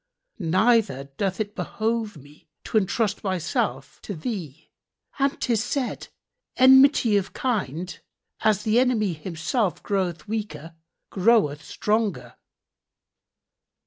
Neither 0.39 1.11
doth 1.17 1.39
it 1.39 1.55
behove 1.55 2.17
me 2.17 2.49
to 2.63 2.79
entrust 2.79 3.23
myself 3.23 3.99
to 4.01 4.15
thee; 4.15 4.71
and 5.19 5.39
'tis 5.39 5.63
said, 5.63 6.07
'Enmity 6.57 7.17
of 7.17 7.33
kind, 7.33 7.99
as 8.39 8.63
the 8.63 8.79
enemy 8.79 9.13
himself 9.13 9.83
groweth 9.83 10.27
weaker 10.27 10.73
groweth 11.11 11.63
stronger.' 11.63 12.33